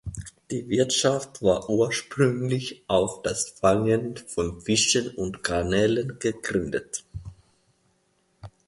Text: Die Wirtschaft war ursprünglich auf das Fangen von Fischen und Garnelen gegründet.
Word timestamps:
Die 0.49 0.67
Wirtschaft 0.67 1.43
war 1.43 1.69
ursprünglich 1.69 2.83
auf 2.87 3.21
das 3.21 3.49
Fangen 3.51 4.17
von 4.17 4.59
Fischen 4.59 5.09
und 5.09 5.43
Garnelen 5.43 6.17
gegründet. 6.17 7.03